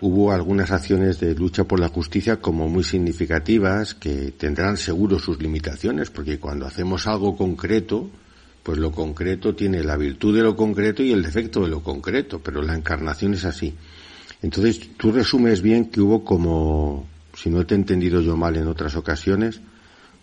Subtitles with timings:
[0.00, 5.42] Hubo algunas acciones de lucha por la justicia como muy significativas que tendrán seguro sus
[5.42, 8.08] limitaciones, porque cuando hacemos algo concreto,
[8.62, 12.40] pues lo concreto tiene la virtud de lo concreto y el defecto de lo concreto,
[12.40, 13.74] pero la encarnación es así.
[14.40, 18.68] Entonces, tú resumes bien que hubo como, si no te he entendido yo mal en
[18.68, 19.60] otras ocasiones,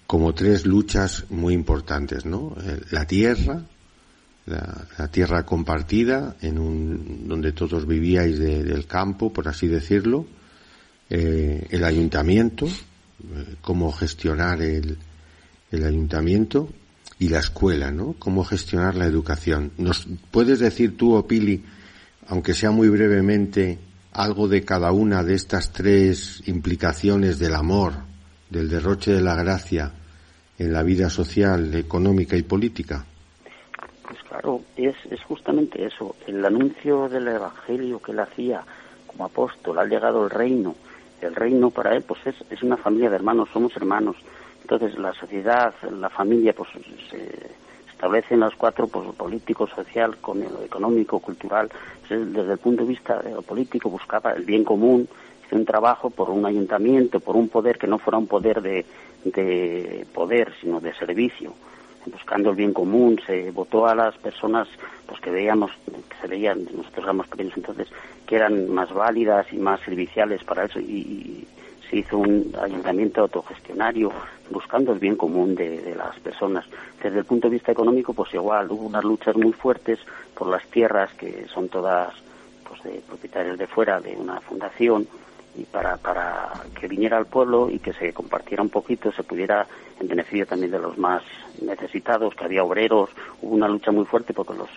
[0.07, 2.55] como tres luchas muy importantes, ¿no?
[2.63, 3.65] Eh, la tierra,
[4.45, 10.25] la, tierra compartida, en un, donde todos vivíais del campo, por así decirlo,
[11.09, 14.97] eh, el ayuntamiento, eh, cómo gestionar el,
[15.71, 16.69] el ayuntamiento
[17.19, 18.15] y la escuela, ¿no?
[18.19, 19.71] Cómo gestionar la educación.
[19.77, 21.63] ¿Nos puedes decir tú, Opili,
[22.27, 23.79] aunque sea muy brevemente,
[24.11, 27.93] algo de cada una de estas tres implicaciones del amor,
[28.49, 29.91] del derroche de la gracia
[30.57, 33.05] en la vida social, económica y política?
[34.41, 36.15] Pues claro, es, es justamente eso.
[36.27, 38.63] El anuncio del Evangelio que él hacía
[39.07, 40.75] como apóstol, ha llegado el reino.
[41.21, 44.17] El reino para él pues es, es una familia de hermanos, somos hermanos.
[44.61, 46.69] Entonces la sociedad, la familia, pues
[47.09, 47.51] se
[47.89, 50.17] establecen los cuatro, pues político, social,
[50.65, 51.69] económico, cultural.
[52.09, 55.07] Desde el punto de vista político buscaba el bien común,
[55.45, 58.85] hizo un trabajo por un ayuntamiento, por un poder que no fuera un poder de,
[59.23, 61.53] de poder, sino de servicio
[62.05, 64.67] buscando el bien común, se votó a las personas
[65.07, 65.71] pues que veíamos,
[66.09, 67.87] que se veían, nosotros éramos pequeños entonces,
[68.25, 71.47] que eran más válidas y más serviciales para eso y,
[71.89, 74.11] se hizo un ayuntamiento autogestionario
[74.49, 76.65] buscando el bien común de, las personas.
[77.01, 79.99] Desde el punto de vista económico, pues igual, hubo unas luchas muy fuertes
[80.35, 82.11] por las tierras que son todas
[82.67, 85.07] pues de propietarios de fuera de una fundación
[85.57, 89.65] y para, para que viniera al pueblo y que se compartiera un poquito, se pudiera
[89.99, 91.23] en beneficio también de los más
[91.61, 93.09] necesitados, que había obreros,
[93.41, 94.69] hubo una lucha muy fuerte porque los,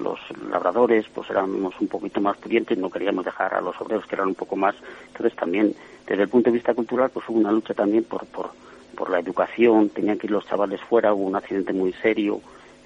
[0.00, 4.14] los labradores pues éramos un poquito más pudientes, no queríamos dejar a los obreros que
[4.14, 4.74] eran un poco más,
[5.08, 5.74] entonces también
[6.06, 8.50] desde el punto de vista cultural pues hubo una lucha también por, por,
[8.96, 12.40] por la educación, tenían que ir los chavales fuera, hubo un accidente muy serio,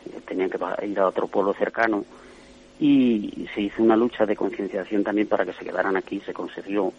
[0.06, 2.04] eh, tenían que ir a otro pueblo cercano
[2.78, 6.92] y se hizo una lucha de concienciación también para que se quedaran aquí, se consiguió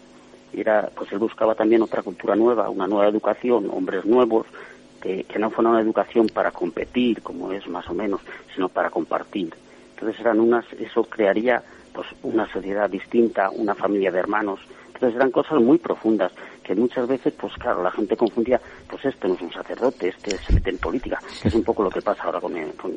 [0.52, 4.46] era, pues él buscaba también otra cultura nueva, una nueva educación, hombres nuevos,
[5.00, 8.20] que, no fuera una educación para competir, como es más o menos,
[8.54, 9.54] sino para compartir.
[9.94, 14.60] Entonces eran unas, eso crearía pues una sociedad distinta, una familia de hermanos.
[14.86, 16.32] Entonces eran cosas muy profundas
[16.62, 20.36] que muchas veces, pues claro, la gente confundía, pues este no es un sacerdote, este
[20.36, 22.92] se mete en política, que es un poco lo que pasa ahora con el, con,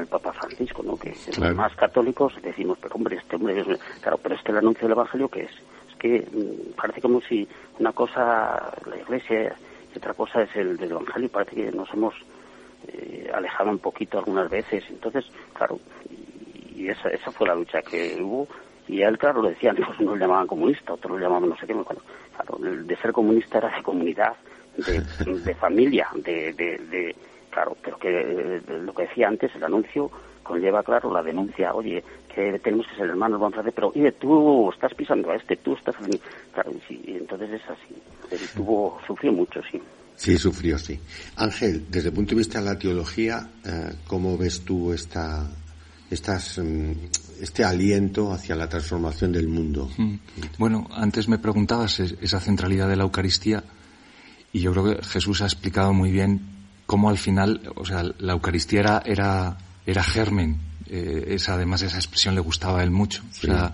[0.00, 0.96] el Papa Francisco, ¿no?
[0.96, 3.66] Que los más católicos decimos, pero hombre, este hombre, es...
[4.00, 5.50] claro, pero es que el anuncio del Evangelio, ¿qué es?
[6.00, 7.46] Que mm, parece como si
[7.78, 9.54] una cosa la iglesia
[9.94, 12.14] y otra cosa es el del evangelio parece que nos hemos
[12.88, 14.82] eh, alejado un poquito algunas veces.
[14.88, 15.78] Entonces claro
[16.74, 18.48] y esa, esa fue la lucha que hubo.
[18.88, 21.56] Y a él claro lo decían pues no lo llamaban comunista otros lo llamaban no
[21.58, 24.34] sé qué claro, de ser comunista era de comunidad
[24.76, 25.00] de,
[25.44, 27.16] de familia de, de, de
[27.50, 30.10] claro pero que eh, lo que decía antes el anuncio
[30.50, 32.02] conlleva claro la denuncia oye
[32.34, 35.56] que tenemos que ser hermanos, vamos a hacer, pero oye, tú estás pisando a este,
[35.56, 35.96] tú estás...
[36.52, 38.48] Claro, sí, entonces es así.
[38.54, 39.80] tuvo, sufrió mucho, sí.
[40.14, 40.98] Sí, sufrió, sí.
[41.36, 45.48] Ángel, desde el punto de vista de la teología, eh, ¿cómo ves tú esta,
[46.10, 46.92] estas, mm,
[47.40, 49.90] este aliento hacia la transformación del mundo?
[49.96, 50.14] Mm.
[50.58, 53.64] Bueno, antes me preguntabas esa centralidad de la Eucaristía
[54.52, 56.40] y yo creo que Jesús ha explicado muy bien
[56.86, 59.56] cómo al final, o sea, la Eucaristía era, era,
[59.86, 63.22] era germen eh, esa, además esa expresión le gustaba a él mucho.
[63.30, 63.72] O sea,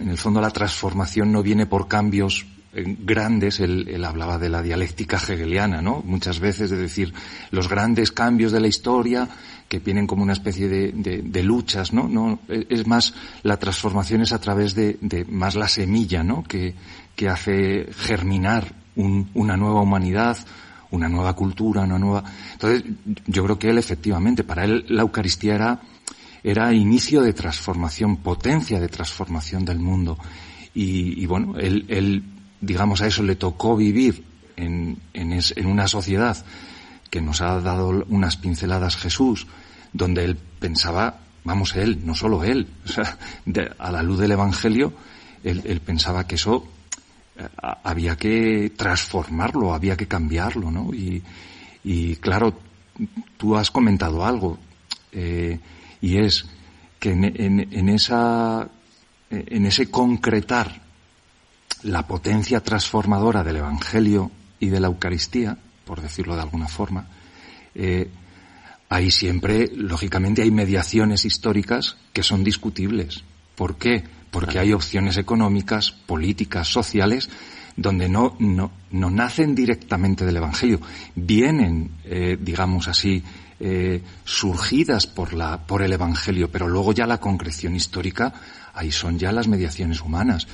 [0.00, 4.62] en el fondo la transformación no viene por cambios eh, grandes, él, hablaba de la
[4.62, 6.02] dialéctica hegeliana, ¿no?
[6.02, 7.12] Muchas veces de decir
[7.50, 9.28] los grandes cambios de la historia
[9.68, 12.08] que vienen como una especie de, luchas, ¿no?
[12.08, 13.12] No, es más,
[13.42, 16.42] la transformación es a través de, más la semilla, ¿no?
[16.42, 16.74] Que,
[17.16, 20.38] que hace germinar una nueva humanidad,
[20.94, 22.24] una nueva cultura, una nueva.
[22.52, 22.84] Entonces,
[23.26, 25.80] yo creo que él efectivamente, para él la Eucaristía era
[26.44, 30.18] era inicio de transformación, potencia de transformación del mundo.
[30.74, 32.22] Y, bueno, él,
[32.60, 34.22] digamos, a eso le tocó vivir
[34.56, 36.36] en, en, una sociedad
[37.08, 39.46] que nos ha dado unas pinceladas Jesús,
[39.92, 42.66] donde él pensaba, vamos, él, no solo él,
[43.78, 44.92] a la luz del Evangelio,
[45.44, 46.68] él, pensaba que eso
[47.82, 50.90] había que transformarlo, había que cambiarlo, ¿no?
[50.92, 52.58] Y, claro,
[53.36, 54.58] tú has comentado algo,
[55.12, 55.58] eh,
[56.00, 56.46] y es
[56.98, 58.68] que en, esa,
[59.30, 60.80] en ese concretar
[61.82, 67.06] la potencia transformadora del Evangelio y de la Eucaristía, por decirlo de alguna forma,
[67.74, 68.08] eh,
[68.88, 73.24] ahí siempre, lógicamente, hay mediaciones históricas que son discutibles.
[73.54, 74.04] ¿Por qué?
[74.34, 77.30] Porque hay opciones económicas, políticas, sociales,
[77.76, 80.80] donde no, no, no nacen directamente del Evangelio,
[81.14, 83.22] vienen, eh, digamos así,
[83.60, 88.34] eh, surgidas por, la, por el Evangelio, pero luego ya la concreción histórica,
[88.74, 90.48] ahí son ya las mediaciones humanas.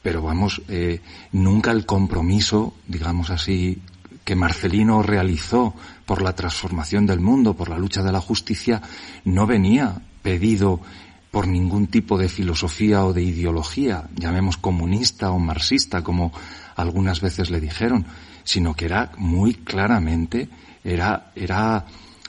[0.00, 1.00] Pero vamos, eh,
[1.32, 3.82] nunca el compromiso, digamos así,
[4.24, 5.74] que Marcelino realizó
[6.06, 8.80] por la transformación del mundo, por la lucha de la justicia,
[9.24, 10.80] no venía pedido
[11.32, 16.30] por ningún tipo de filosofía o de ideología, llamemos comunista o marxista, como
[16.76, 18.04] algunas veces le dijeron,
[18.44, 20.50] sino que era muy claramente,
[20.84, 21.86] era, era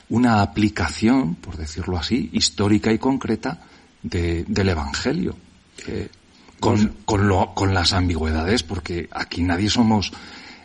[0.08, 3.60] una aplicación, por decirlo así, histórica y concreta
[4.02, 5.36] del Evangelio.
[6.62, 10.14] con, con, las ambigüedades, porque aquí nadie somos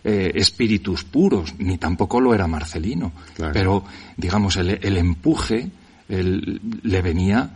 [0.04, 3.10] eh, espíritus puros, ni tampoco lo era Marcelino.
[3.52, 3.82] Pero,
[4.16, 5.68] digamos, el, el empuje
[6.08, 7.50] le venía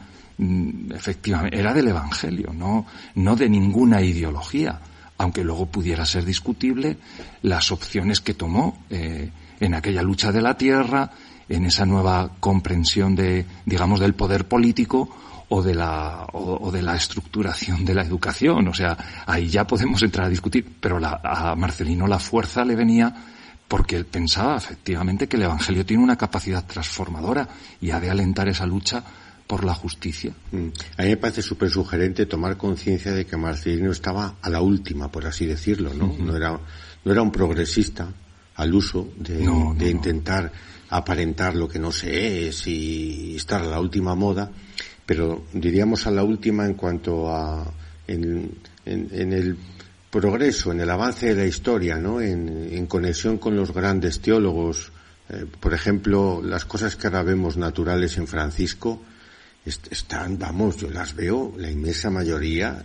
[0.94, 4.80] efectivamente, era del Evangelio, no, no de ninguna ideología,
[5.18, 6.98] aunque luego pudiera ser discutible
[7.42, 9.30] las opciones que tomó eh,
[9.60, 11.10] en aquella lucha de la tierra,
[11.48, 15.08] en esa nueva comprensión de, digamos, del poder político
[15.48, 18.68] o de la, o, de la estructuración de la educación.
[18.68, 18.96] O sea,
[19.26, 23.14] ahí ya podemos entrar a discutir, pero a Marcelino la fuerza le venía
[23.72, 27.48] porque él pensaba efectivamente que el Evangelio tiene una capacidad transformadora
[27.80, 29.02] y ha de alentar esa lucha
[29.46, 30.32] por la justicia.
[30.50, 30.68] Mm.
[30.96, 35.10] A mí me parece súper sugerente tomar conciencia de que Marcelino estaba a la última,
[35.10, 36.14] por así decirlo, ¿no?
[36.18, 36.58] No era,
[37.04, 38.08] no era un progresista
[38.56, 40.52] al uso de, de intentar
[40.90, 44.50] aparentar lo que no se es y estar a la última moda,
[45.06, 47.72] pero diríamos a la última en cuanto a
[48.06, 48.50] en,
[48.84, 49.56] en, el
[50.10, 52.20] progreso, en el avance de la historia, ¿no?
[52.20, 54.92] En, en conexión con los grandes teólogos,
[55.30, 59.00] eh, por ejemplo, las cosas que ahora vemos naturales en Francisco,
[59.64, 62.84] están, vamos, yo las veo, la inmensa mayoría,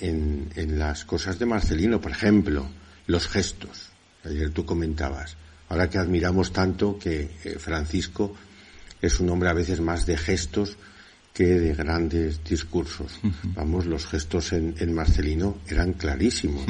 [0.00, 2.68] en, en las cosas de Marcelino, por ejemplo,
[3.06, 3.90] los gestos.
[4.24, 5.36] Ayer tú comentabas.
[5.68, 8.34] Ahora que admiramos tanto que eh, Francisco
[9.00, 10.76] es un hombre a veces más de gestos
[11.32, 13.20] que de grandes discursos.
[13.54, 16.64] Vamos, los gestos en, en Marcelino eran clarísimos.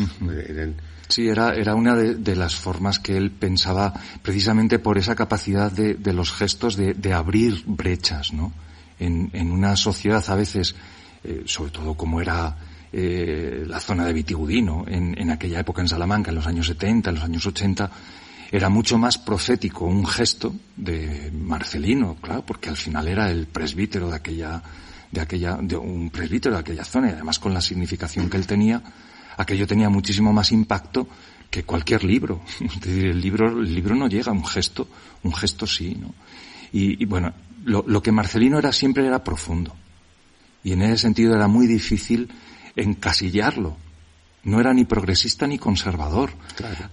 [1.09, 3.93] Sí, era, era una de, las formas que él pensaba
[4.23, 8.53] precisamente por esa capacidad de, de los gestos de, de abrir brechas, ¿no?
[9.01, 10.77] En, en una sociedad a veces,
[11.25, 12.57] eh, sobre todo como era
[12.93, 17.11] eh, la zona de Vitigudino en, en, aquella época en Salamanca, en los años 70,
[17.11, 17.91] en los años 80,
[18.53, 24.11] era mucho más profético un gesto de Marcelino, claro, porque al final era el presbítero
[24.11, 24.63] de aquella,
[25.11, 28.47] de aquella, de un presbítero de aquella zona y además con la significación que él
[28.47, 28.83] tenía,
[29.37, 31.09] aquello tenía muchísimo más impacto
[31.49, 32.43] que cualquier libro.
[32.61, 34.89] Es decir, el libro, el libro no llega un gesto,
[35.23, 36.13] un gesto sí, ¿no?
[36.73, 37.33] Y bueno,
[37.65, 39.75] lo, que Marcelino era siempre era profundo.
[40.63, 42.31] Y en ese sentido era muy difícil
[42.77, 43.77] encasillarlo.
[44.43, 46.31] No era ni progresista ni conservador.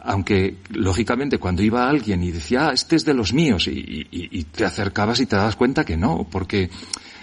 [0.04, 4.66] Aunque, lógicamente, cuando iba alguien y decía, ah, este es de los míos, y, te
[4.66, 6.70] acercabas y te das cuenta que no, porque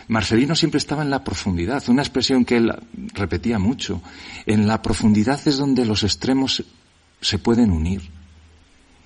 [0.08, 2.72] Marcelino siempre estaba en la profundidad, una expresión que él
[3.12, 4.00] repetía mucho.
[4.46, 6.64] En la profundidad es donde los extremos
[7.20, 8.02] se pueden unir.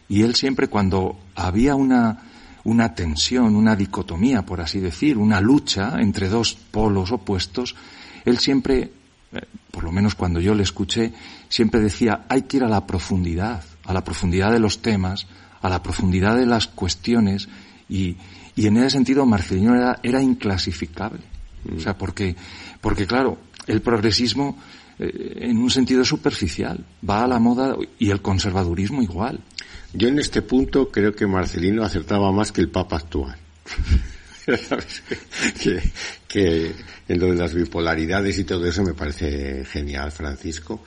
[0.09, 2.28] Y él siempre cuando había una,
[2.69, 7.75] una tensión, una dicotomía, por así decir, una lucha entre dos polos opuestos,
[8.25, 8.93] él siempre,
[9.33, 11.13] eh, por lo menos cuando yo le escuché,
[11.49, 15.27] siempre decía, hay que ir a la profundidad, a la profundidad de los temas,
[15.63, 17.49] a la profundidad de las cuestiones,
[17.89, 18.17] y,
[18.55, 21.21] y en ese sentido Marcelino era, era inclasificable.
[21.75, 22.37] O sea, porque,
[22.81, 24.59] porque claro, el progresismo,
[24.99, 29.41] eh, en un sentido superficial, va a la moda y el conservadurismo igual.
[29.99, 33.37] Yo en este punto creo que Marcelino acertaba más que el Papa actual.
[35.61, 35.83] que,
[36.29, 36.73] que,
[37.09, 40.81] en lo de las bipolaridades y todo eso me parece genial, Francisco,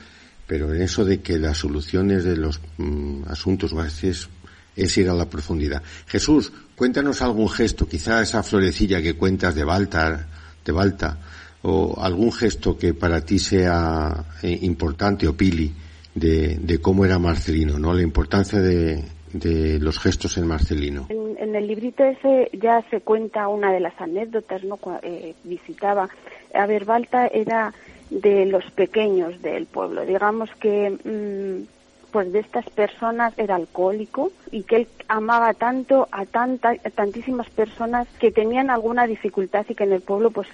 [0.48, 4.30] pero en eso de que las soluciones de los mm, asuntos básicos
[4.78, 5.84] es ir a la profundidad.
[6.08, 10.26] Jesús, cuéntanos algún gesto, quizá esa florecilla que cuentas de Balta,
[10.64, 11.18] de Balta,
[11.64, 17.80] o algún gesto que para ti sea eh, importante o pili de, cómo era Marcelino,
[17.80, 17.94] ¿no?
[17.94, 19.04] La importancia de,
[19.34, 21.08] de los gestos en Marcelino.
[21.10, 24.80] En, el librito ese ya se cuenta una de las anécdotas, ¿no?
[25.02, 26.10] Eh, visitaba.
[26.54, 27.74] A ver, Balta era
[28.10, 30.06] de los pequeños del pueblo.
[30.06, 31.68] Digamos que mm,
[32.12, 38.08] pues de estas personas era alcohólico y que él amaba tanto a, tanta, tantísimas personas
[38.20, 40.48] que tenían alguna dificultad y que en el pueblo pues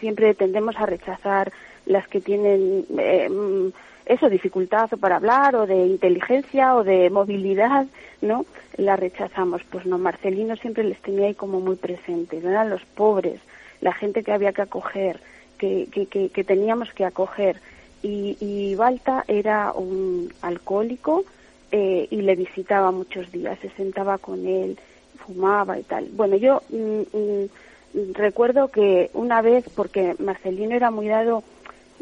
[0.00, 1.52] siempre tendemos a rechazar
[1.86, 3.68] las que tienen eh, mm,
[4.06, 7.86] eso dificultad para hablar o de inteligencia o de movilidad
[8.20, 9.62] no la rechazamos.
[9.64, 12.44] Pues no Marcelino siempre les tenía ahí como muy presentes.
[12.44, 13.40] Eran los pobres
[13.80, 15.20] la gente que había que acoger
[15.58, 17.56] que, que, que teníamos que acoger.
[18.02, 21.24] Y, y Balta era un alcohólico
[21.70, 24.78] eh, y le visitaba muchos días, se sentaba con él,
[25.24, 26.08] fumaba y tal.
[26.12, 31.44] Bueno, yo mm, mm, recuerdo que una vez, porque Marcelino era muy dado,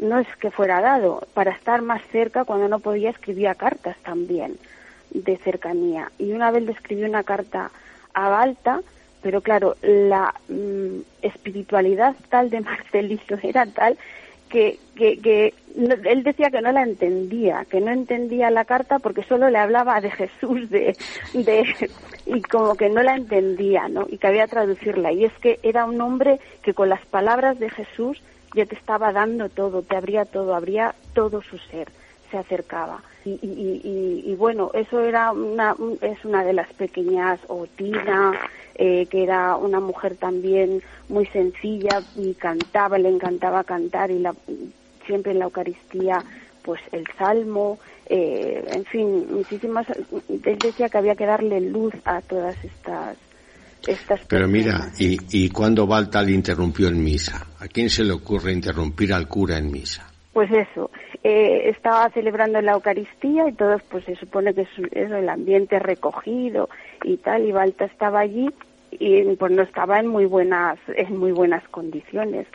[0.01, 4.57] no es que fuera dado, para estar más cerca cuando no podía escribía cartas también
[5.11, 6.11] de cercanía.
[6.17, 7.71] Y una vez le escribió una carta
[8.13, 8.81] a Balta,
[9.21, 13.97] pero claro, la mm, espiritualidad tal de Marcelino era tal
[14.49, 15.53] que, que, que
[16.03, 20.01] él decía que no la entendía, que no entendía la carta porque solo le hablaba
[20.01, 20.97] de Jesús, de,
[21.33, 21.89] de,
[22.25, 24.07] y como que no la entendía, ¿no?
[24.09, 25.13] Y que había traducirla.
[25.13, 28.21] Y es que era un hombre que con las palabras de Jesús
[28.53, 31.89] ya te estaba dando todo, te abría todo, abría todo su ser,
[32.29, 33.01] se acercaba.
[33.23, 38.33] Y, y, y, y bueno, eso era una, es una de las pequeñas, o Tina,
[38.75, 44.33] eh, que era una mujer también muy sencilla y cantaba, le encantaba cantar y la,
[45.05, 46.23] siempre en la Eucaristía
[46.63, 52.21] pues el Salmo, eh, en fin, muchísimas, él decía que había que darle luz a
[52.21, 53.17] todas estas
[53.87, 57.45] estas Pero mira, ¿y, ¿y cuándo Balta le interrumpió en misa?
[57.59, 60.07] ¿A quién se le ocurre interrumpir al cura en misa?
[60.33, 60.89] Pues eso,
[61.23, 65.77] eh, estaba celebrando la Eucaristía y todos, pues se supone que es, es el ambiente
[65.79, 66.69] recogido
[67.03, 68.49] y tal, y Balta estaba allí
[68.91, 72.47] y pues no estaba en muy buenas en muy buenas condiciones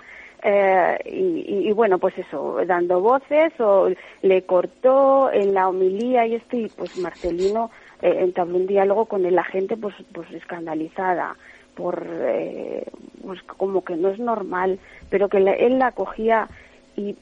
[0.42, 3.88] eh, y, y, bueno pues eso dando voces o
[4.22, 7.70] le cortó en la homilía y esto y pues Marcelino
[8.02, 11.36] eh, entabló un diálogo con la gente pues pues escandalizada
[11.74, 12.86] por eh,
[13.24, 14.78] pues como que no es normal
[15.10, 16.48] pero que él la acogía
[16.96, 17.16] y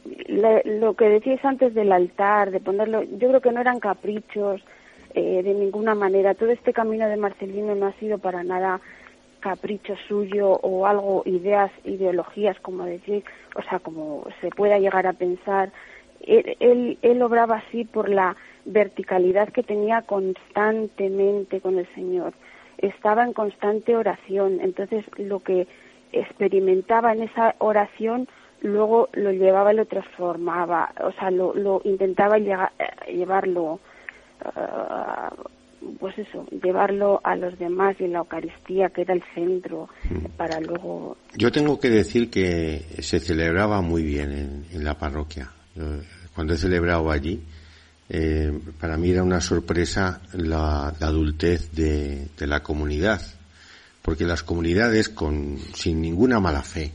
[0.65, 4.63] lo que decíais antes del altar de ponerlo yo creo que no eran caprichos
[5.15, 8.81] eh, de ninguna manera todo este camino de Marcelino no ha sido para nada
[9.45, 13.23] capricho suyo o algo, ideas, ideologías, como decir,
[13.55, 15.71] o sea, como se pueda llegar a pensar.
[16.27, 22.33] Él, él, obraba así por la verticalidad que tenía constantemente con el Señor.
[22.79, 25.67] Estaba en constante oración, entonces lo que
[26.13, 28.29] experimentaba en esa oración
[28.61, 33.79] luego lo llevaba y lo transformaba, o sea, lo, lo intentaba llevarlo
[34.45, 35.35] uh,
[36.01, 40.37] pues eso, llevarlo a los demás y en la Eucaristía, que era el centro, mm.
[40.37, 41.17] para luego...
[41.37, 45.51] Yo tengo que decir que se celebraba muy bien en, la parroquia.
[46.35, 47.43] Cuando he celebrado allí,
[48.09, 53.23] eh, para mí era una sorpresa la, adultez de, la comunidad,
[54.03, 56.93] porque las comunidades con, sin ninguna mala fe,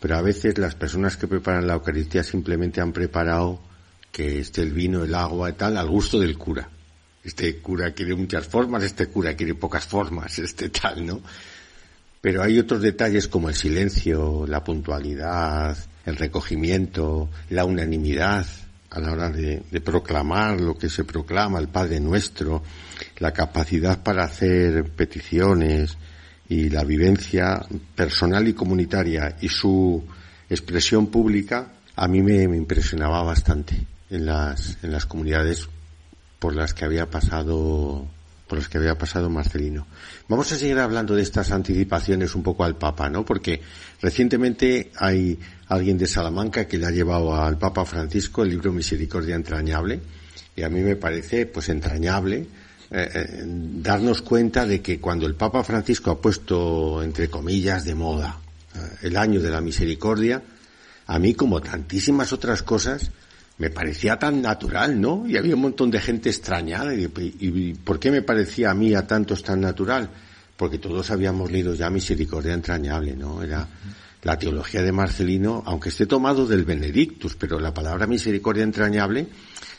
[0.00, 3.60] pero a veces las personas que preparan la Eucaristía simplemente han preparado
[4.12, 6.68] que esté el vino, el agua y tal, al gusto del cura
[7.24, 11.20] este cura quiere muchas formas, este cura quiere pocas formas, este tal, ¿no?
[12.20, 18.46] Pero hay otros detalles como el silencio, la puntualidad, el recogimiento, la unanimidad
[18.90, 22.62] a la hora de, proclamar lo que se proclama, el Padre Nuestro,
[23.18, 25.96] la capacidad para hacer peticiones
[26.48, 27.64] y la vivencia
[27.94, 30.04] personal y comunitaria y su
[30.48, 35.68] expresión pública, a mí me, me impresionaba bastante en las, en las comunidades
[36.38, 38.06] por las que había pasado
[38.54, 39.86] las que había pasado Marcelino.
[40.28, 43.24] Vamos a seguir hablando de estas anticipaciones un poco al Papa, ¿no?
[43.24, 43.60] Porque
[44.00, 49.34] recientemente hay alguien de Salamanca que le ha llevado al Papa Francisco el libro Misericordia
[49.34, 50.00] entrañable
[50.56, 52.46] y a mí me parece pues entrañable
[52.90, 57.94] eh, eh, darnos cuenta de que cuando el Papa Francisco ha puesto entre comillas de
[57.94, 58.38] moda
[58.74, 60.42] eh, el año de la misericordia,
[61.06, 63.10] a mí como tantísimas otras cosas
[63.58, 65.26] me parecía tan natural, ¿no?
[65.26, 66.92] Y había un montón de gente extrañada.
[66.94, 70.10] Y, por qué me parecía a mí a tantos tan natural?
[70.56, 73.42] Porque todos habíamos leído ya Misericordia entrañable, ¿no?
[73.42, 73.68] Era
[74.22, 79.26] la teología de Marcelino, aunque esté tomado del Benedictus, pero la palabra misericordia entrañable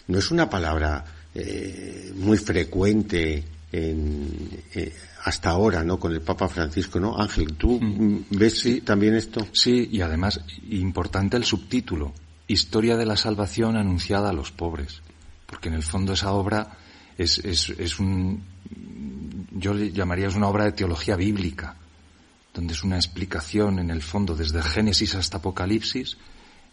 [0.07, 1.03] no es una palabra
[1.33, 4.29] eh, muy frecuente en,
[4.73, 5.99] eh, hasta ahora, ¿no?
[5.99, 7.19] Con el Papa Francisco, ¿no?
[7.19, 8.25] Ángel, ¿tú mm.
[8.29, 9.47] ves también esto?
[9.51, 10.39] Sí, y además
[10.69, 12.13] importante el subtítulo
[12.47, 15.01] historia de la salvación anunciada a los pobres,
[15.45, 16.77] porque en el fondo esa obra
[17.17, 18.43] es, es, es un,
[19.51, 21.75] yo le llamaría es una obra de teología bíblica,
[22.53, 26.17] donde es una explicación en el fondo desde Génesis hasta Apocalipsis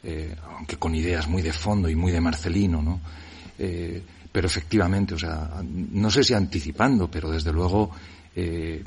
[0.04, 3.00] eh, aunque con ideas muy de fondo y muy de Marcelino, ¿no?
[3.56, 4.02] Eh,
[4.32, 7.90] pero efectivamente, o sea, no sé si anticipando, pero desde luego
[8.34, 8.82] eh,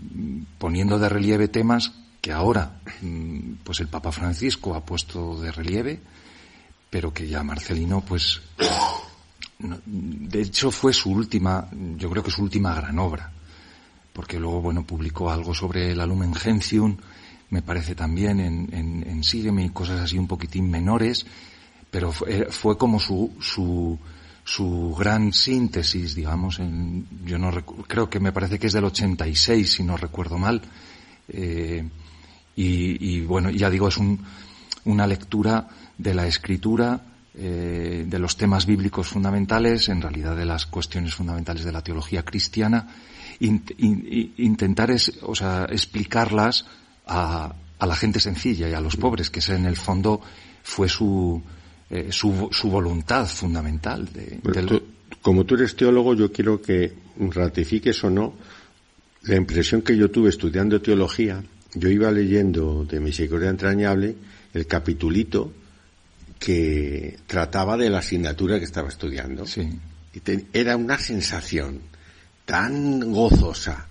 [0.58, 6.02] poniendo de relieve temas que ahora, mm, pues el Papa Francisco ha puesto de relieve,
[6.96, 8.40] pero que ya Marcelino, pues,
[9.60, 13.34] de hecho fue su última, yo creo que su última gran obra,
[14.14, 16.96] porque luego, bueno, publicó algo sobre la Lumen Gentium,
[17.50, 21.26] me parece también en, en, en Sígueme y cosas así un poquitín menores,
[21.92, 24.00] pero fue, fue como su, su,
[24.46, 27.52] su gran síntesis, digamos, en, yo no
[27.88, 30.62] creo que me parece que es del 86, si no recuerdo mal.
[31.28, 31.84] Eh,
[32.56, 34.18] y, y, bueno, ya digo, es un,
[34.86, 37.02] una lectura de la escritura,
[37.36, 42.24] eh, de los temas bíblicos fundamentales, en realidad de las cuestiones fundamentales de la teología
[42.24, 42.88] cristiana,
[43.40, 46.66] in, in, intentar es, o sea, explicarlas
[47.06, 50.22] a, a la gente sencilla y a los pobres, que ese en el fondo
[50.64, 51.42] fue su,
[51.90, 54.08] eh, su, su, voluntad fundamental.
[54.12, 54.82] De, tú,
[55.22, 58.34] como tú eres teólogo, yo quiero que ratifiques o no
[59.24, 61.44] la impresión que yo tuve estudiando teología.
[61.74, 64.16] Yo iba leyendo de Misericordia Entrañable
[64.54, 65.52] el capitulito
[66.46, 69.48] que trataba de la asignatura que estaba estudiando.
[69.48, 69.68] Sí.
[70.14, 71.82] Y te, era una sensación
[72.46, 73.88] tan gozosa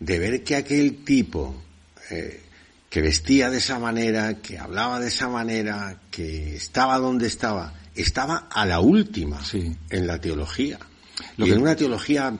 [0.00, 1.54] de ver que aquel tipo
[2.08, 2.44] eh,
[2.88, 8.48] que vestía de esa manera, que hablaba de esa manera, que estaba donde estaba, estaba
[8.50, 9.76] a la última sí.
[9.90, 10.78] en la teología.
[11.36, 11.56] Lo y que...
[11.56, 12.34] en una teología,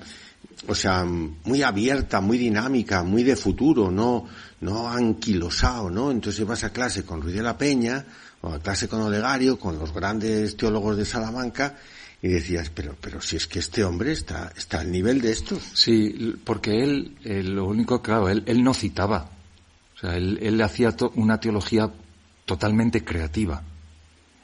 [0.67, 4.27] o sea, muy abierta, muy dinámica, muy de futuro, no,
[4.63, 6.11] no anquilosado, ¿no?
[6.11, 8.07] Entonces vas a clase con Ruiz de la Peña,
[8.41, 11.77] o a clase con Olegario, con los grandes teólogos de Salamanca,
[12.21, 15.63] y decías, pero, pero si es que este hombre está, está al nivel de estos.
[15.75, 19.31] Sí, porque él, él lo único, claro, él, él no citaba,
[19.97, 21.91] o sea, él, él hacía una teología
[22.45, 23.63] totalmente creativa.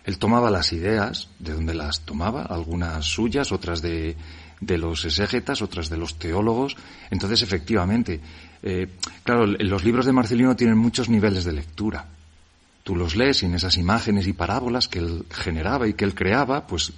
[0.04, 4.16] Él tomaba las ideas, de donde las tomaba, algunas suyas, otras de,
[4.60, 6.76] de los exégetas, otras de los teólogos.
[7.10, 8.20] Entonces, efectivamente,
[8.62, 8.88] eh,
[9.22, 12.06] claro, los libros de Marcelino tienen muchos niveles de lectura.
[12.84, 16.14] Tú los lees y en esas imágenes y parábolas que él generaba y que él
[16.14, 16.92] creaba, pues,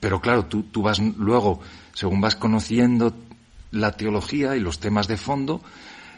[0.00, 1.60] pero claro, tú, tú vas luego,
[1.92, 3.12] según vas conociendo
[3.70, 5.62] la teología y los temas de fondo,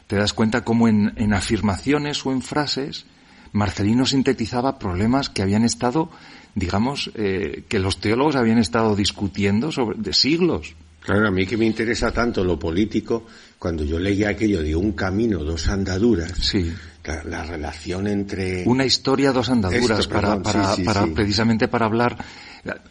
[0.06, 3.06] te das cuenta cómo en, afirmaciones o en frases
[3.52, 6.10] Marcelino sintetizaba problemas que habían estado,
[6.54, 10.74] digamos, eh, que los teólogos habían estado discutiendo sobre, de siglos.
[11.00, 13.26] Claro, a mí que me interesa tanto lo político,
[13.58, 16.72] cuando yo leía aquello de un camino, dos andaduras, sí.
[17.04, 18.64] la, la relación entre...
[18.66, 22.16] Una historia, dos andaduras, Esto, para, para, sí, sí, para precisamente para hablar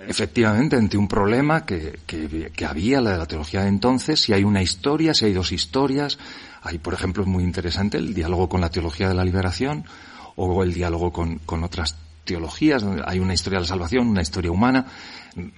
[0.08, 4.34] efectivamente ante un problema que, que, que había la de la teología de entonces, si
[4.34, 6.18] hay una historia, si hay dos historias,
[6.64, 9.86] hay, por ejemplo, es muy interesante el diálogo con la teología de la liberación
[10.36, 11.96] o el diálogo con, con otras
[12.28, 12.86] teologías.
[13.06, 14.86] Hay una historia de la salvación, una historia humana.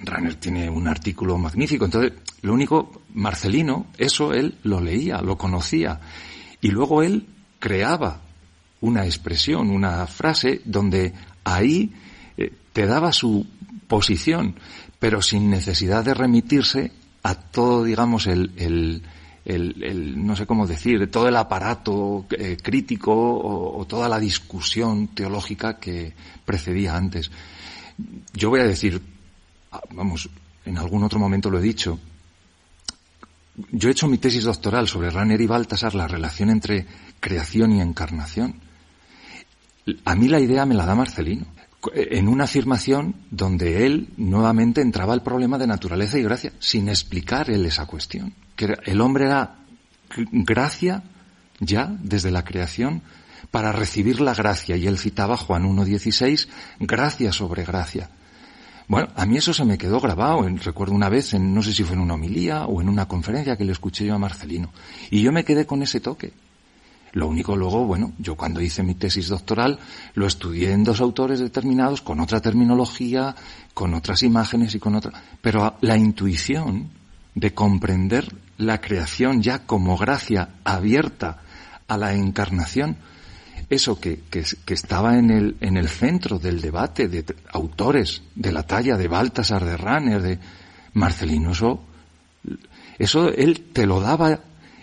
[0.04, 1.84] Ranner tiene un artículo magnífico.
[1.84, 6.00] Entonces, lo único, Marcelino, eso él lo leía, lo conocía.
[6.62, 7.28] Y luego él
[7.60, 8.22] creaba
[8.82, 11.92] una expresión, una frase donde ahí
[12.38, 13.46] eh, te daba su
[13.88, 14.56] posición,
[15.00, 16.92] pero sin necesidad de remitirse
[17.24, 19.02] a todo, digamos, el, el,
[19.50, 25.08] el, el, no sé cómo decir, todo el aparato eh, crítico o, toda la discusión
[25.08, 26.14] teológica que
[26.46, 27.32] precedía antes.
[28.34, 29.02] Yo voy a decir,
[29.92, 30.30] vamos,
[30.66, 32.00] en algún otro momento lo he dicho,
[33.72, 36.86] yo he hecho mi tesis doctoral sobre Ranner y Baltasar, la relación entre
[37.20, 38.54] creación y encarnación.
[40.06, 41.48] A mí la idea me la da Marcelino
[41.94, 47.50] en una afirmación donde él nuevamente entraba el problema de naturaleza y gracia, sin explicar
[47.50, 48.34] él esa cuestión.
[48.56, 49.56] Que el hombre era
[50.32, 51.04] gracia
[51.60, 53.02] ya desde la creación
[53.52, 54.76] para recibir la gracia.
[54.76, 56.48] Y él citaba Juan 1.16,
[56.80, 58.10] gracia sobre gracia.
[58.88, 60.42] Bueno, a mí eso se me quedó grabado.
[60.64, 63.56] Recuerdo una vez, en, no sé si fue en una homilía o en una conferencia
[63.56, 64.72] que le escuché yo a Marcelino.
[65.12, 66.34] Y yo me quedé con ese toque.
[67.14, 69.80] Lo único luego, bueno, yo cuando hice mi tesis doctoral
[70.14, 73.36] lo estudié en dos autores determinados, con otra terminología,
[73.74, 75.12] con otras imágenes y con otra.
[75.42, 76.90] Pero la intuición
[77.34, 81.40] de comprender la creación ya como gracia abierta
[81.88, 82.98] a la encarnación,
[83.70, 88.52] eso que, que, que estaba en el, en el centro del debate de autores de
[88.52, 90.40] la talla de Baltasar, de Ranner, de
[90.94, 91.84] Marcelino, eso,
[92.98, 94.40] eso él te lo daba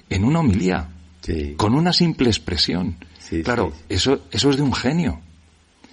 [0.08, 0.88] en una homilía
[1.26, 1.54] Sí.
[1.56, 2.96] con una simple expresión.
[3.18, 3.84] Sí, claro, sí.
[3.88, 5.20] Eso, eso es de un genio,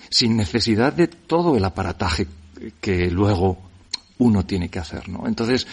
[0.10, 2.28] sin necesidad de todo el aparataje
[2.80, 3.58] que luego
[4.19, 5.28] uno tiene que hacer, ¿no?
[5.28, 5.65] Entonces,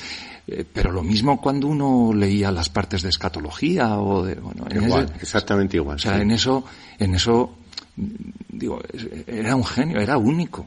[0.46, 4.84] eh, pero lo mismo cuando uno leía las partes de escatología o de, bueno, en
[4.84, 5.96] igual, ese, exactamente igual.
[5.96, 6.64] O sea, en eso,
[6.98, 7.56] en eso,
[8.48, 8.80] digo,
[9.26, 10.66] era un genio, era único.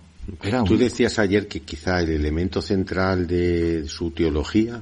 [0.65, 4.81] Tú decías ayer que quizá el elemento central de su teología,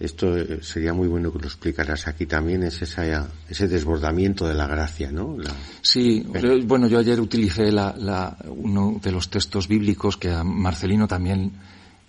[0.00, 4.54] esto eh, sería muy bueno que lo explicaras aquí también, es esa, ese desbordamiento de
[4.54, 5.36] la gracia, ¿no?
[5.82, 6.26] Sí,
[6.64, 11.52] bueno, yo ayer utilicé la, uno de los textos bíblicos que a Marcelino también,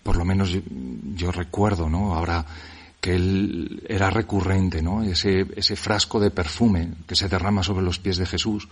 [0.01, 0.57] por lo menos
[1.15, 2.15] yo, recuerdo, ¿no?
[2.15, 2.45] Ahora
[2.99, 5.03] que él era recurrente, ¿no?
[5.03, 8.67] Ese, ese frasco de perfume que se derrama sobre los pies de Jesús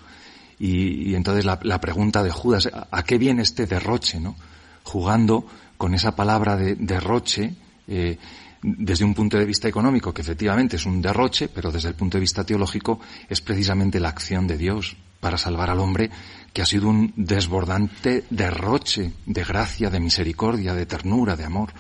[0.60, 4.20] y, entonces la, pregunta de Judas, ¿a qué viene este derroche?
[4.20, 4.36] ¿no?
[4.84, 5.46] Jugando
[5.78, 7.56] con esa palabra de derroche,
[7.88, 8.18] eh,
[8.62, 12.18] desde un punto de vista económico, que efectivamente es un derroche, pero desde el punto
[12.18, 16.10] de vista teológico es precisamente la acción de Dios para salvar al hombre,
[16.54, 21.74] que ha sido un desbordante derroche de gracia, de misericordia, de ternura, de amor.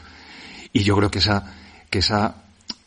[0.73, 1.53] Y yo creo que esa,
[1.89, 2.43] que esa,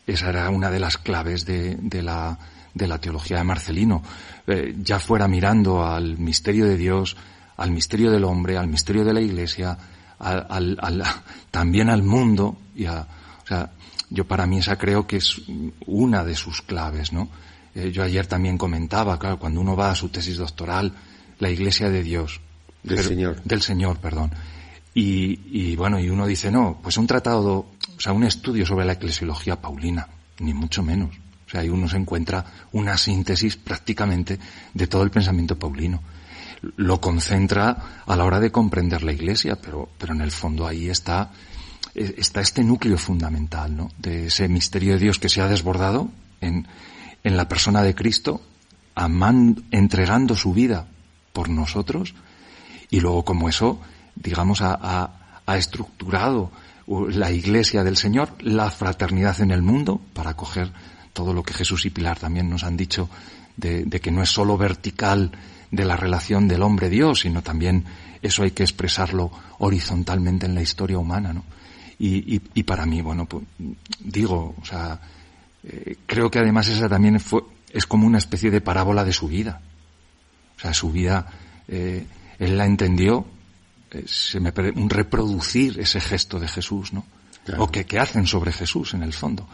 [0.07, 2.39] esa era una de las claves de, de la,
[2.75, 4.03] de la teología de Marcelino,
[4.47, 7.17] eh, ya fuera mirando al misterio de Dios,
[7.57, 9.77] al misterio del hombre, al misterio de la Iglesia,
[10.19, 11.03] al,
[11.51, 12.87] también al mundo, y
[13.45, 13.71] o sea,
[14.11, 15.41] yo para mí esa creo que es
[15.87, 17.29] una de sus claves, ¿no?
[17.75, 20.93] Eh, yo ayer también comentaba, claro, cuando uno va a su tesis doctoral,
[21.39, 22.41] la Iglesia de Dios.
[22.83, 23.43] Del Señor.
[23.45, 24.33] Del Señor, perdón.
[24.95, 28.85] Y, y, bueno, y uno dice, no, pues un tratado, o sea, un estudio sobre
[28.85, 30.07] la eclesiología paulina,
[30.41, 34.39] ni mucho menos sea, ahí uno se encuentra una síntesis prácticamente
[34.73, 36.03] de todo el pensamiento paulino.
[36.77, 40.89] Lo concentra a la hora de comprender la Iglesia, pero, pero en el fondo ahí
[40.89, 41.31] está,
[41.95, 43.91] está este núcleo fundamental, ¿no?
[43.99, 46.09] De ese misterio de Dios que se ha desbordado
[46.41, 46.67] en,
[47.25, 48.43] en la persona de Cristo,
[49.71, 50.87] entregando su vida
[51.33, 52.15] por nosotros,
[52.91, 53.81] y luego como eso,
[54.15, 55.19] digamos, ha,
[55.57, 56.51] estructurado
[56.87, 60.73] la iglesia del Señor, la fraternidad en el mundo, para acoger
[61.13, 63.09] todo lo que Jesús y Pilar también nos han dicho
[63.57, 65.31] de, que no es solo vertical
[65.71, 67.85] de la relación del hombre-Dios, sino también
[68.23, 71.45] eso hay que expresarlo horizontalmente en la historia humana, ¿no?
[72.05, 73.45] Y, para mí, bueno, pues,
[74.01, 75.01] digo, o sea,
[75.63, 79.29] eh, creo que además esa también fue, es como una especie de parábola de su
[79.29, 79.61] vida.
[80.57, 81.27] O sea, su vida,
[81.69, 82.05] eh,
[82.41, 83.25] él la entendió,
[83.93, 87.07] eh, se me, un reproducir ese gesto de Jesús, ¿no?
[87.59, 89.49] o que, que, hacen sobre Jesús en el fondo,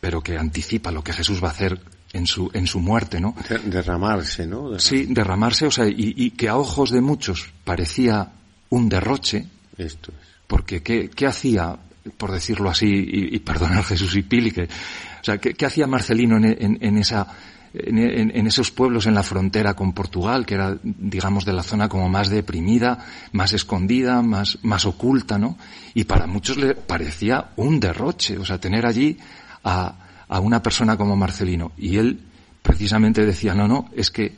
[0.00, 1.80] pero que anticipa lo que Jesús va a hacer
[2.12, 3.34] en su, en su muerte, ¿no?
[3.64, 4.78] Derramarse, ¿no?
[4.78, 8.32] Sí, derramarse, o sea, y, que a ojos de muchos parecía
[8.68, 9.46] un derroche.
[9.76, 10.29] Esto es.
[10.50, 11.78] Porque ¿qué, qué hacía,
[12.18, 16.78] por decirlo así, y, perdonar Jesús y Pili, que, o sea, ¿qué, hacía Marcelino en,
[16.80, 17.28] en esa
[17.72, 22.08] en, esos pueblos en la frontera con Portugal, que era, digamos, de la zona como
[22.08, 25.56] más deprimida, más escondida, más, más oculta, ¿no?
[25.94, 29.18] Y para muchos le parecía un derroche, o sea, tener allí
[29.62, 29.94] a,
[30.28, 31.70] a una persona como Marcelino.
[31.78, 32.20] Y él
[32.60, 34.34] precisamente decía, no, no, es que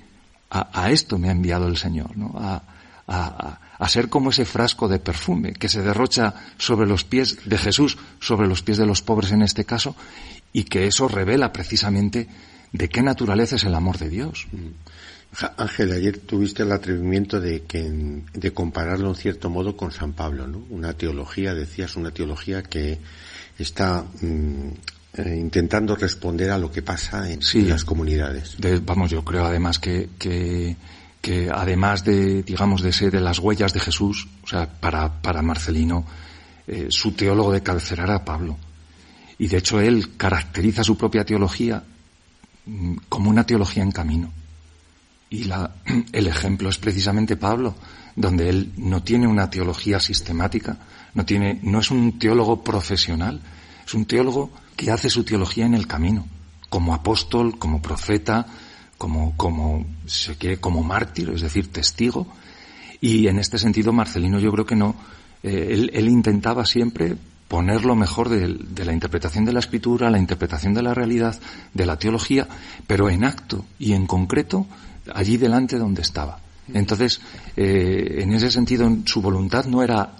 [0.50, 2.34] a, esto me ha enviado el Señor, ¿no?
[2.36, 2.62] A,
[3.08, 7.58] a, a, ser como ese frasco de perfume que se derrocha sobre los pies de
[7.58, 9.96] Jesús, sobre los pies de los pobres en este caso,
[10.52, 12.28] y que eso revela precisamente
[12.72, 14.46] de qué naturaleza es el amor de Dios.
[14.52, 14.92] Mm.
[15.56, 20.46] Ángel, ayer tuviste el atrevimiento de, que, de compararlo en cierto modo con San Pablo,
[20.46, 20.62] ¿no?
[20.68, 22.98] Una teología, decías, una teología que
[23.58, 24.68] está mm,
[25.14, 28.56] eh, intentando responder a lo que pasa en, las comunidades.
[28.82, 30.76] vamos, yo creo además que, que,
[31.22, 35.40] que, además de, digamos, de ser de las huellas de Jesús, o sea, para, para
[35.40, 36.04] Marcelino,
[36.66, 38.58] eh, su teólogo de cabecera era Pablo.
[39.38, 41.82] Y de hecho él caracteriza su propia teología
[42.64, 44.32] Mm, como una teología en camino.
[45.30, 45.72] Y la,
[46.12, 47.74] el ejemplo es precisamente Pablo,
[48.14, 50.76] donde él no tiene una teología sistemática,
[51.14, 53.40] no tiene, no es un teólogo profesional,
[53.84, 56.26] es un teólogo que hace su teología en el camino,
[56.68, 58.46] como apóstol, como profeta,
[59.02, 62.28] como, como, se quiere, como mártir, es decir, testigo.
[63.00, 64.94] Y en este sentido, Marcelino yo creo que no,
[65.42, 67.16] eh, él, intentaba siempre
[67.48, 68.46] poner lo mejor de,
[68.84, 71.36] la interpretación de la escritura, la interpretación de la realidad,
[71.74, 72.46] de la teología,
[72.86, 74.68] pero en acto y en concreto
[75.12, 76.38] allí delante donde estaba.
[76.72, 77.20] Entonces,
[77.56, 80.12] eh, en ese sentido, su voluntad no era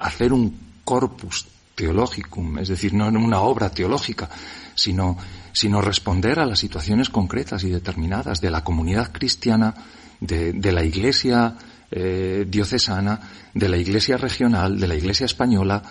[0.00, 4.28] hacer un corpus teologicum, es decir, no una obra teológica,
[4.74, 5.16] sino,
[5.52, 9.74] sino responder a las situaciones concretas y determinadas de la comunidad cristiana,
[10.20, 11.56] de, la iglesia
[11.90, 13.20] eh, diocesana,
[13.52, 15.82] de la iglesia regional, de la iglesia española,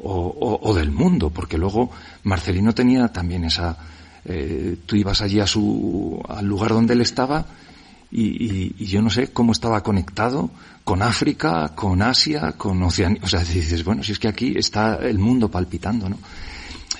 [0.00, 1.90] o, o, del mundo, porque luego
[2.22, 3.76] Marcelino tenía también esa...
[4.24, 7.46] Eh, tú ibas allí a su, al lugar donde él estaba
[8.10, 10.50] y, y, yo no sé cómo estaba conectado
[10.88, 13.20] con África, con Asia, con Oceanía.
[13.22, 16.18] O sea, dices, bueno, si es que aquí está el mundo palpitando, ¿no?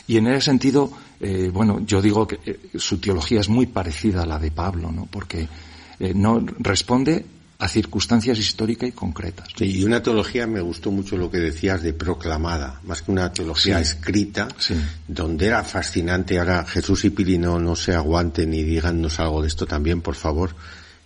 [0.07, 4.24] Y en ese sentido, eh, bueno, yo digo que eh, su teología es muy parecida
[4.24, 5.07] a la de Pablo, ¿no?
[5.11, 5.48] Porque
[6.01, 7.24] eh, no responde
[7.61, 9.48] a circunstancias históricas y concretas.
[9.59, 13.81] y una teología, me gustó mucho lo que decías de proclamada, más que una teología
[13.81, 14.48] escrita,
[15.09, 16.38] donde era fascinante.
[16.38, 20.55] Ahora Jesús y Pili no, se aguanten y díganos algo de esto también, por favor.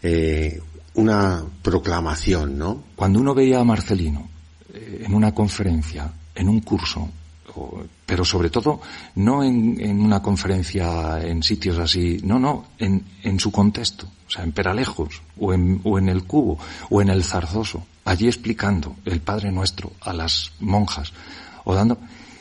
[0.03, 0.61] Eh,
[0.95, 2.83] una proclamación, ¿no?
[2.97, 4.29] Cuando uno veía a Marcelino
[4.73, 7.09] eh, en una conferencia, en un curso,
[8.07, 8.81] pero sobre todo
[9.17, 14.45] no en, una conferencia en sitios así, no, no, en, en su contexto, o sea,
[14.45, 16.59] en Peralejos, o en, o en el Cubo,
[16.91, 21.13] o en el Zarzoso, allí explicando el Padre Nuestro a las monjas,
[21.65, 21.99] o dando,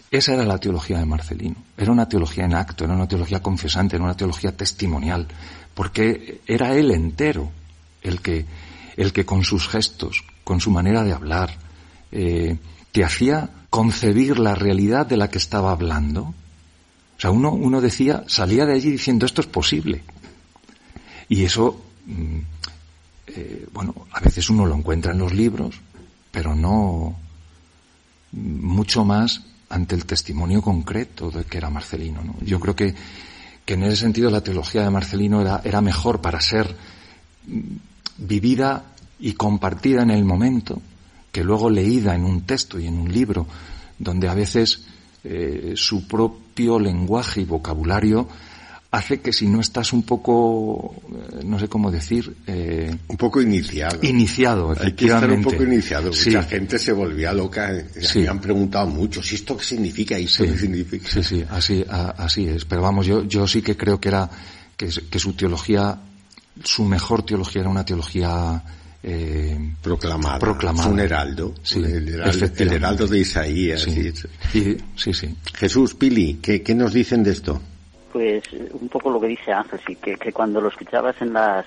[0.09, 3.95] esa era la teología de Marcelino, era una teología en acto, era una teología confesante,
[3.95, 5.27] era una teología testimonial,
[5.73, 7.51] porque era él entero
[8.01, 8.45] el que,
[8.97, 11.57] el que con sus gestos, con su manera de hablar,
[12.11, 12.57] eh,
[12.91, 16.21] te hacía concebir la realidad de la que estaba hablando.
[16.23, 20.03] O sea, uno, uno decía, salía de allí diciendo esto es posible.
[21.29, 22.39] Y eso, mm,
[23.27, 25.79] eh, bueno, a veces uno lo encuentra en los libros,
[26.31, 27.15] pero no
[28.33, 32.23] mucho más ante el testimonio concreto de que era Marcelino.
[32.23, 32.35] ¿no?
[32.41, 32.93] Yo creo que,
[33.65, 36.75] que en ese sentido la teología de Marcelino era, era mejor para ser
[37.47, 37.90] mm,
[38.21, 38.85] vivida
[39.19, 40.81] y compartida en el momento
[41.31, 43.47] que luego leída en un texto y en un libro,
[43.97, 44.83] donde a veces
[45.23, 48.27] eh, su propio lenguaje y vocabulario
[48.91, 53.41] hace que si no estás un poco, eh, no sé cómo decir, eh, un poco
[53.41, 53.99] iniciado.
[54.01, 55.37] Iniciado, efectivamente.
[55.37, 56.09] un poco iniciado.
[56.09, 57.71] Mucha gente se volvía loca.
[58.01, 60.19] Se han preguntado mucho, ¿si esto qué significa?
[60.19, 61.07] ¿Y esto qué significa?
[61.07, 62.65] Sí, sí, así, así es.
[62.65, 64.29] Pero vamos, yo, yo sí que creo que era,
[64.75, 65.97] que, que su teología,
[66.63, 68.61] su mejor teología era una teología
[69.03, 70.89] eh, proclamada, proclamada.
[70.89, 73.81] un heraldo, el, heraldo, de Isaías.
[73.81, 74.11] Sí.
[74.95, 75.35] sí, sí.
[75.55, 77.61] Jesús, Pili, ¿qué, nos dicen de esto?
[78.13, 81.65] Pues un poco lo que dice Ángel, sí, que, cuando lo escuchabas en las,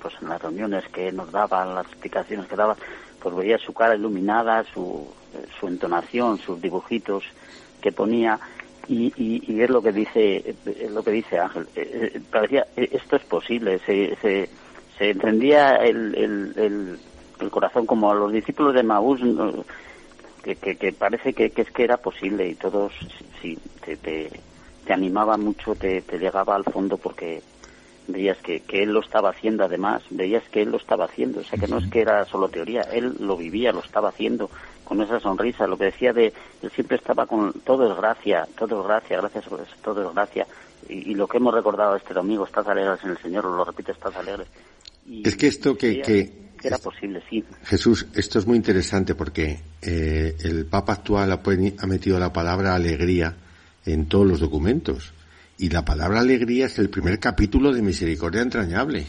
[0.00, 2.76] pues en las reuniones que nos daban, las explicaciones que daba,
[3.20, 5.08] pues veías su cara iluminada, su,
[5.58, 7.24] su entonación, sus dibujitos
[7.80, 8.38] que ponía,
[8.88, 10.54] y, y, es lo que dice
[10.90, 11.66] lo que dice Ángel.
[11.74, 14.48] Eh, eh, parecía, esto es posible, se, se
[14.98, 16.98] se encendía el, el,
[17.40, 19.20] el, corazón como a los discípulos de Maús,
[20.42, 22.92] que, que, parece que, es que era posible y todos,
[23.42, 24.30] sí, te, te,
[24.92, 27.42] animaba mucho, te, te, llegaba al fondo porque
[28.08, 31.44] veías que, que él lo estaba haciendo además, veías que él lo estaba haciendo, o
[31.44, 34.48] sea que no es que era solo teoría, él lo vivía, lo estaba haciendo
[34.86, 38.80] con esa sonrisa, lo que decía de, él siempre estaba con todo es gracia, todo
[38.80, 40.46] es gracia, gracias por eso, todo es gracia,
[40.88, 43.92] y, y, lo que hemos recordado este domingo, estás alegres en el Señor, lo repite,
[43.92, 44.46] estás alegres,
[45.08, 47.44] es que esto que, que era posible, sí.
[47.64, 53.36] Jesús, esto es muy interesante porque eh, el Papa actual ha, metido la palabra alegría
[53.84, 55.12] en todos los documentos.
[55.58, 59.06] Y la palabra alegría es el primer capítulo de Misericordia Entrañable.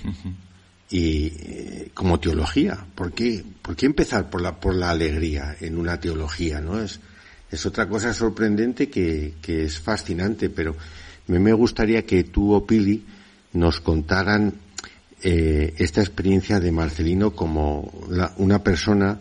[0.89, 5.77] Y eh, como teología, ¿por qué, ¿por qué empezar por la, por la alegría en
[5.77, 6.61] una teología?
[6.61, 6.79] ¿no?
[6.79, 6.99] Es,
[7.51, 10.75] es otra cosa sorprendente que, que es fascinante, pero
[11.27, 13.03] me, me gustaría que tú o Pili
[13.53, 14.53] nos contaran
[15.23, 17.91] eh, esta experiencia de Marcelino como
[18.37, 19.19] una persona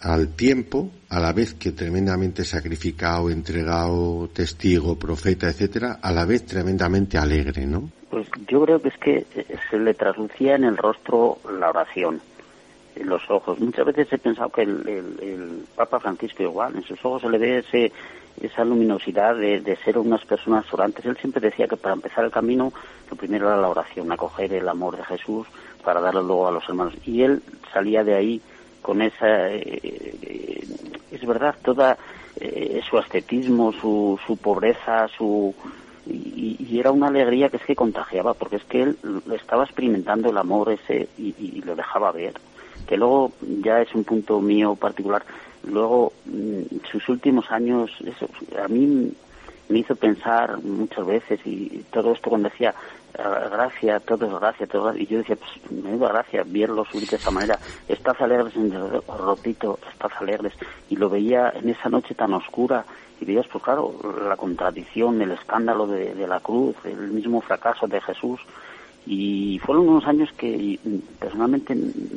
[0.00, 6.44] al tiempo, a la vez que tremendamente sacrificado, entregado, testigo, profeta, etcétera, a la vez
[6.44, 7.90] tremendamente alegre, ¿no?
[8.12, 12.20] Pues yo creo que es que eh, se le traslucía en el rostro la oración,
[12.94, 13.58] en los ojos.
[13.58, 17.58] Muchas veces he pensado que el, Papa Francisco igual, en sus ojos se le ve
[17.60, 17.90] ese
[18.42, 21.06] esa luminosidad de, ser unas personas orantes.
[21.06, 22.70] Él siempre decía que para empezar el camino,
[23.10, 25.46] lo primero era la oración, acoger el amor de Jesús
[25.82, 26.94] para darlo luego a los hermanos.
[27.06, 28.42] Y él salía de ahí
[28.82, 29.80] con esa, eh,
[30.22, 30.66] eh,
[31.10, 31.96] es verdad, toda
[32.38, 35.54] eh, su ascetismo, su, su pobreza, su
[36.06, 38.96] y, era una alegría que es que contagiaba, porque es que él
[39.34, 42.32] estaba experimentando el amor ese y, y lo dejaba ver.
[42.88, 45.22] Que luego ya es un punto mío particular
[45.64, 48.28] Luego, mm, sus últimos años, eso,
[48.62, 49.12] a mí
[49.68, 52.74] me hizo pensar muchas veces y todo esto cuando decía
[53.14, 54.96] gracia, todo es gracia, todo.
[54.96, 57.58] Y yo decía, pues me da gracia verlo subir de esa manera.
[57.88, 60.52] Estás alegres, en el ropito, estás alegres.
[60.90, 62.84] Y lo veía en esa noche tan oscura
[63.20, 63.94] y veías, pues claro,
[64.26, 68.40] la contradicción, el escándalo de, de la cruz, el mismo fracaso de Jesús.
[69.04, 70.78] Y fueron unos años que
[71.18, 71.74] personalmente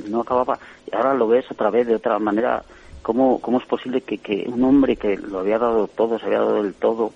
[0.08, 0.60] no acababa.
[0.86, 2.64] Y ahora lo ves otra vez de otra manera
[3.06, 6.40] ¿Cómo, cómo es posible que, que un hombre que lo había dado todo, se había
[6.40, 7.14] dado del todo,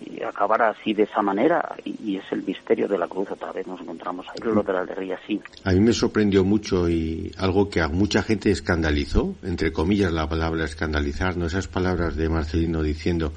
[0.00, 1.76] y acabara así de esa manera?
[1.84, 4.80] Y, es el misterio de la cruz otra vez, nos encontramos ahí, lo de la
[4.80, 5.40] alegría, sí.
[5.64, 10.28] A mí me sorprendió mucho y algo que a mucha gente escandalizó, entre comillas la
[10.28, 13.32] palabra escandalizar, no esas palabras de Marcelino diciendo,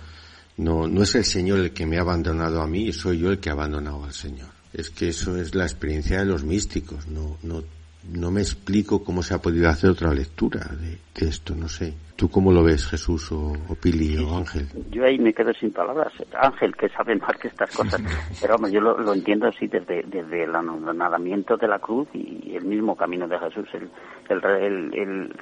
[0.57, 3.39] no, no es el Señor el que me ha abandonado a mí, soy yo el
[3.39, 4.49] que ha abandonado al Señor.
[4.73, 7.63] Es que eso es la experiencia de los místicos, no, no
[8.03, 11.93] no me explico cómo se ha podido hacer otra lectura de, esto, no sé.
[12.15, 14.67] ¿Tú cómo lo ves, Jesús o, Pili o Ángel?
[14.89, 16.11] Yo ahí me quedo sin palabras.
[16.39, 18.01] Ángel, que sabe más que estas cosas.
[18.41, 22.65] Pero vamos, yo lo, entiendo así desde, desde el anonadamiento de la cruz y el
[22.65, 23.67] mismo camino de Jesús.
[23.73, 23.89] El,
[24.29, 25.35] el, el,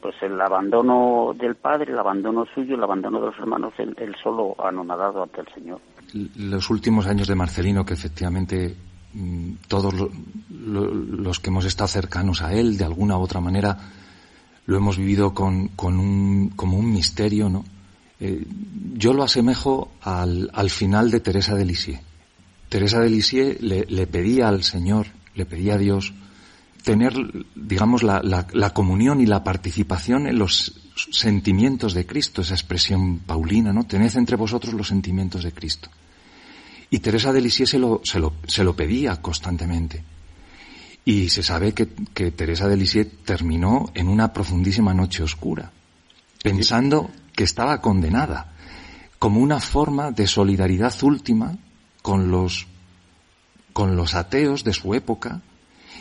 [0.00, 4.14] pues el abandono del Padre, el abandono suyo, el abandono de los hermanos, el, el
[4.16, 5.80] solo anonadado ante el Señor.
[6.36, 8.74] Los últimos años de Marcelino, que efectivamente
[9.12, 9.92] Mm, todos
[10.48, 13.76] los que hemos estado cercanos a él, de alguna u otra manera,
[14.66, 17.64] lo hemos vivido con, con un, como un misterio, ¿no?
[18.20, 18.46] Eh,
[18.94, 22.00] yo lo asemejo al, al, final de Teresa de Lisieux.
[22.68, 26.12] Teresa de Lisieux le, le, pedía al Señor, le pedía a Dios
[26.84, 27.12] tener,
[27.56, 33.20] digamos, la, la, la, comunión y la participación en los sentimientos de Cristo, esa expresión
[33.20, 33.84] paulina, ¿no?
[33.84, 35.90] Tened entre vosotros los sentimientos de Cristo.
[36.90, 40.02] Y Teresa de Lisieux se lo, se lo, se lo pedía constantemente.
[41.04, 45.70] Y se sabe que, Teresa de Lisieux terminó en una profundísima noche oscura,
[46.42, 48.52] pensando que estaba condenada,
[49.18, 51.56] como una forma de solidaridad última
[52.02, 52.66] con los,
[53.72, 55.42] con los ateos de su época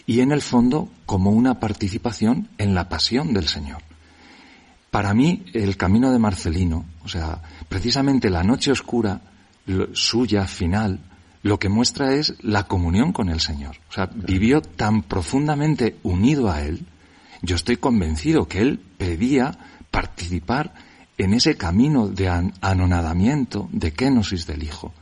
[0.06, 3.82] y en el fondo como una participación en la pasión del Señor.
[4.92, 9.22] Para mí, el camino de Marcelino, o sea, precisamente la noche oscura,
[9.94, 11.00] suya final,
[11.42, 13.78] lo que muestra es la comunión con el Señor.
[13.90, 16.86] O sea, vivió tan profundamente unido a Él,
[17.42, 19.58] yo estoy convencido que Él pedía
[19.92, 20.74] participar
[21.18, 22.30] en ese camino de
[22.62, 24.94] anonadamiento, de kenosis del Hijo.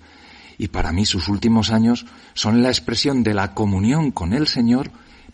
[0.57, 4.91] Y para mí sus últimos años son la expresión de la comunión con el Señor,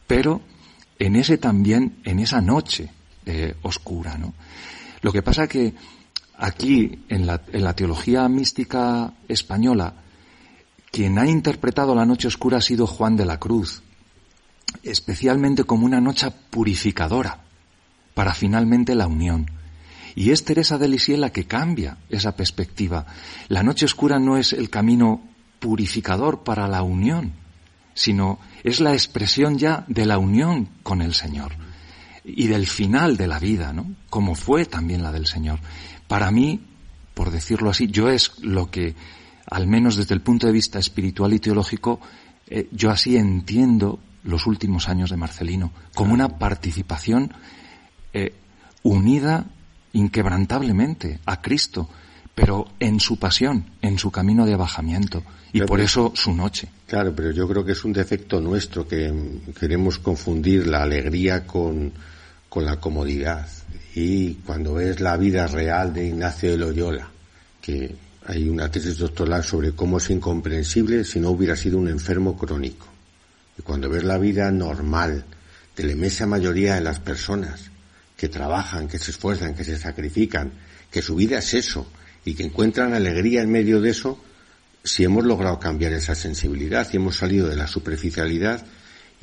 [0.07, 0.41] pero
[0.99, 2.89] en ese también, en esa noche
[3.25, 4.33] eh, oscura, ¿no?
[5.01, 5.73] Lo que pasa que
[6.37, 7.37] Aquí, en la,
[7.75, 9.93] teología mística española,
[10.91, 13.83] quien ha interpretado la noche oscura ha sido Juan de la Cruz,
[14.83, 17.39] especialmente como una noche purificadora
[18.13, 19.49] para finalmente la unión.
[20.15, 23.05] Y es Teresa de Lisieux la que cambia esa perspectiva.
[23.47, 25.21] La noche oscura no es el camino
[25.59, 27.33] purificador para la unión,
[27.93, 31.53] sino es la expresión ya de la unión con el Señor
[32.23, 33.95] y del final de la vida, ¿no?
[34.09, 35.59] Como fue también la del Señor.
[36.07, 36.59] Para mí,
[37.13, 38.95] por decirlo así, yo es lo que,
[39.49, 41.99] al menos desde el punto de vista espiritual y teológico,
[42.47, 47.33] eh, yo así entiendo los últimos años de Marcelino, como una participación
[48.13, 48.33] eh,
[48.83, 49.45] unida
[49.93, 51.89] inquebrantablemente a Cristo,
[52.35, 56.67] pero en su pasión, en su camino de abajamiento, y por eso su noche.
[56.87, 59.13] Claro, pero yo creo que es un defecto nuestro que
[59.59, 61.91] queremos confundir la alegría con,
[62.49, 63.47] con la comodidad
[63.95, 67.07] y cuando ves la vida real de Ignacio de Loyola,
[67.61, 72.37] que hay una tesis doctoral sobre cómo es incomprensible si no hubiera sido un enfermo
[72.37, 72.87] crónico.
[73.57, 75.23] Y cuando ves la vida normal
[75.75, 77.69] de la inmensa mayoría de las personas
[78.17, 80.51] que trabajan, que se esfuerzan, que se sacrifican,
[80.89, 81.85] que su vida es eso
[82.25, 84.19] y que encuentran alegría en medio de eso,
[84.83, 88.65] si hemos logrado cambiar esa sensibilidad y hemos salido de la superficialidad,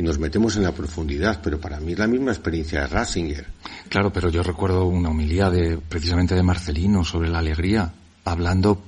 [0.00, 3.46] y nos metemos en la profundidad, pero para mí es la misma experiencia de Ratzinger.
[3.90, 7.92] Claro, pero yo recuerdo una homilía de, precisamente de Marcelino sobre la alegría,
[8.24, 8.82] hablando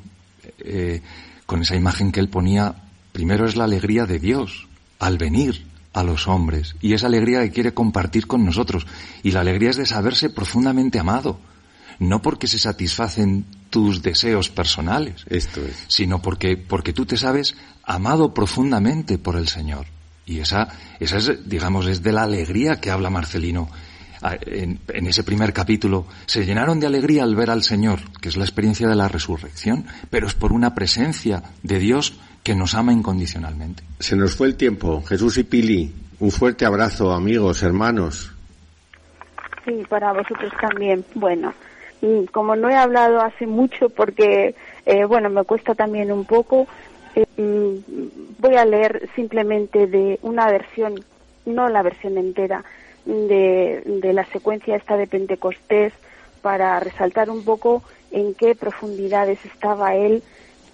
[0.61, 1.03] eh,
[1.45, 2.75] con esa imagen que él ponía,
[3.13, 4.67] primero es la alegría de Dios
[5.01, 8.87] al venir a los hombres, y esa alegría que quiere compartir con nosotros,
[9.23, 11.39] y la alegría es de saberse profundamente amado,
[11.99, 15.77] no porque se satisfacen tus deseos personales, Esto es.
[15.89, 19.85] sino porque, porque tú te sabes amado profundamente por el Señor.
[20.27, 20.69] Y esa,
[21.01, 23.69] esa es, digamos, es de la alegría que habla Marcelino.
[24.25, 28.37] Ah, en, ese primer capítulo, se llenaron de alegría al ver al Señor, que es
[28.37, 32.93] la experiencia de la resurrección, pero es por una presencia de Dios que nos ama
[32.93, 33.83] incondicionalmente.
[33.99, 35.03] Se nos fue el tiempo.
[35.03, 38.33] Jesús y Pili, un fuerte abrazo, amigos, hermanos.
[39.65, 41.05] Sí, para vosotros también.
[41.17, 41.53] Bueno,
[42.01, 44.55] mm, como no he hablado hace mucho porque,
[44.87, 46.69] eh, bueno, me cuesta también un poco,
[47.17, 48.02] eh, mm,
[48.43, 50.97] voy a leer simplemente de una versión,
[51.47, 52.65] no la versión entera,
[53.07, 55.93] de, de la secuencia esta de Pentecostés
[56.43, 60.25] para resaltar un poco en qué profundidades estaba él,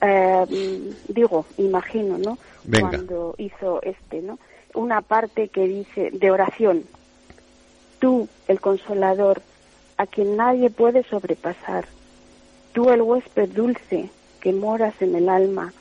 [0.01, 2.39] eh, digo, imagino, ¿no?
[2.81, 4.39] Cuando hizo este, ¿no?
[4.75, 6.85] Una parte que dice de oración,
[7.99, 9.43] tú, el consolador,
[9.99, 11.87] a quien nadie puede sobrepasar,
[12.73, 14.09] tú, el huésped dulce,
[14.41, 15.73] que moras en el alma,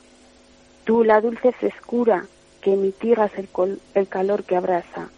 [0.88, 2.24] Tú la dulce frescura
[2.62, 3.46] que mitigas el,
[3.92, 5.10] el calor que abraza.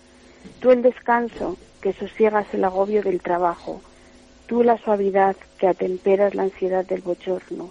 [0.59, 3.81] Tú el descanso que sosiegas el agobio del trabajo.
[4.49, 7.71] Tú la suavidad que atemperas la ansiedad del bochorno.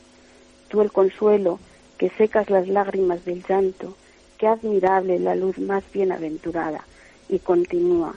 [0.70, 1.60] Tú el consuelo
[1.98, 3.98] que secas las lágrimas del llanto.
[4.38, 6.86] Qué admirable la luz más bienaventurada.
[7.28, 8.16] y continúa.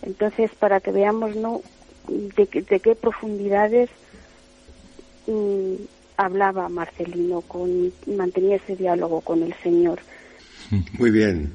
[0.00, 1.60] Entonces, para que veamos ¿no?
[2.08, 3.90] de, qué profundidades
[5.26, 5.74] mm,
[6.18, 10.00] hablaba Marcelino, con, mantenía ese diálogo con el Señor.
[10.98, 11.50] Muy bien.